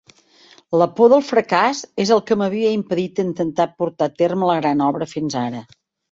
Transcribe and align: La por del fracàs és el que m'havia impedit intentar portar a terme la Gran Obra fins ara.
La 0.81 0.85
por 0.99 1.09
del 1.13 1.19
fracàs 1.25 1.81
és 2.03 2.11
el 2.15 2.23
que 2.29 2.37
m'havia 2.41 2.71
impedit 2.77 3.21
intentar 3.25 3.67
portar 3.83 4.07
a 4.11 4.13
terme 4.23 4.49
la 4.51 4.55
Gran 4.63 4.81
Obra 4.87 5.09
fins 5.13 5.37
ara. 5.43 5.61